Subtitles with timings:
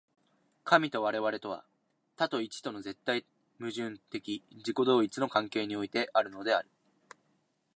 [0.63, 1.63] 神と我々とは、
[2.15, 3.23] 多と一との絶対
[3.59, 6.69] 矛盾的自己同一の関係においてあるのである。